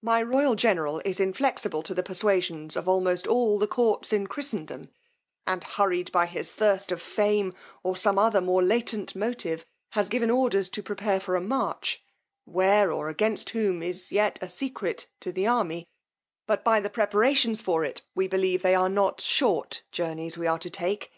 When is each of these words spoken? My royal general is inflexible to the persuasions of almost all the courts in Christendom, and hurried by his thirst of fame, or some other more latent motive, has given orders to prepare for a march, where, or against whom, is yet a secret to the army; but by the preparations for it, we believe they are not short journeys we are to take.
My 0.00 0.22
royal 0.22 0.54
general 0.54 1.02
is 1.04 1.20
inflexible 1.20 1.82
to 1.82 1.92
the 1.92 2.02
persuasions 2.02 2.76
of 2.78 2.88
almost 2.88 3.26
all 3.26 3.58
the 3.58 3.66
courts 3.66 4.10
in 4.10 4.26
Christendom, 4.26 4.88
and 5.46 5.62
hurried 5.62 6.10
by 6.12 6.24
his 6.24 6.50
thirst 6.50 6.90
of 6.90 7.02
fame, 7.02 7.52
or 7.82 7.94
some 7.94 8.18
other 8.18 8.40
more 8.40 8.62
latent 8.62 9.14
motive, 9.14 9.66
has 9.90 10.08
given 10.08 10.30
orders 10.30 10.70
to 10.70 10.82
prepare 10.82 11.20
for 11.20 11.36
a 11.36 11.42
march, 11.42 12.02
where, 12.46 12.90
or 12.90 13.10
against 13.10 13.50
whom, 13.50 13.82
is 13.82 14.10
yet 14.10 14.38
a 14.40 14.48
secret 14.48 15.08
to 15.20 15.30
the 15.30 15.46
army; 15.46 15.90
but 16.46 16.64
by 16.64 16.80
the 16.80 16.88
preparations 16.88 17.60
for 17.60 17.84
it, 17.84 18.00
we 18.14 18.26
believe 18.26 18.62
they 18.62 18.74
are 18.74 18.88
not 18.88 19.20
short 19.20 19.82
journeys 19.92 20.38
we 20.38 20.46
are 20.46 20.58
to 20.58 20.70
take. 20.70 21.12